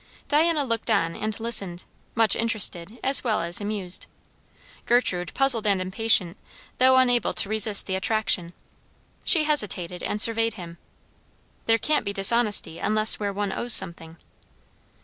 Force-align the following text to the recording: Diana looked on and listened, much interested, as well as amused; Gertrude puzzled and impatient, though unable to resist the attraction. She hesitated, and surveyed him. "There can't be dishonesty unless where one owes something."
Diana 0.27 0.63
looked 0.63 0.89
on 0.89 1.15
and 1.15 1.39
listened, 1.39 1.83
much 2.15 2.35
interested, 2.35 2.97
as 3.03 3.23
well 3.23 3.39
as 3.43 3.61
amused; 3.61 4.07
Gertrude 4.87 5.31
puzzled 5.35 5.67
and 5.67 5.79
impatient, 5.79 6.37
though 6.79 6.95
unable 6.95 7.33
to 7.35 7.47
resist 7.47 7.85
the 7.85 7.95
attraction. 7.95 8.53
She 9.23 9.43
hesitated, 9.43 10.01
and 10.01 10.19
surveyed 10.19 10.55
him. 10.55 10.79
"There 11.67 11.77
can't 11.77 12.03
be 12.03 12.13
dishonesty 12.13 12.79
unless 12.79 13.19
where 13.19 13.31
one 13.31 13.51
owes 13.53 13.73
something." 13.73 14.17